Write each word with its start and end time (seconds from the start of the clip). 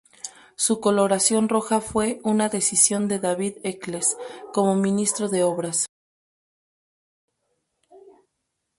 Su 0.55 0.79
coloración 0.81 1.47
roja 1.47 1.79
fue 1.79 2.21
una 2.23 2.49
decisión 2.49 3.07
de 3.07 3.19
David 3.19 3.57
Eccles, 3.61 4.17
como 4.51 4.73
ministro 4.73 5.29
de 5.29 5.43
obras. 5.43 5.85